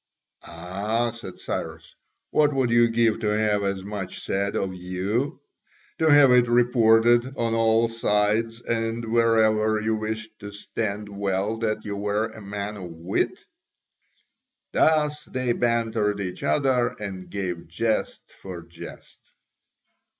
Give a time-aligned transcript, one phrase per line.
[0.41, 1.93] "Ah," said Cyrus,
[2.31, 5.39] "what would you give to have as much said of you?
[5.99, 11.85] To have it reported on all sides and wherever you wished to stand well that
[11.85, 13.45] you were a man of wit?"
[14.71, 19.19] Thus they bantered each other and gave jest for jest.